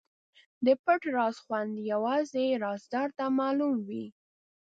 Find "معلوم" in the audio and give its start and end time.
3.37-3.73